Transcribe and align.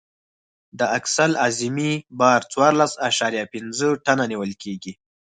د 0.79 0.81
اکسل 0.97 1.31
اعظمي 1.43 1.93
بار 2.19 2.39
څوارلس 2.51 2.93
اعشاریه 3.07 3.45
پنځه 3.53 3.87
ټنه 4.05 4.25
نیول 4.31 4.51
کیږي 4.63 4.93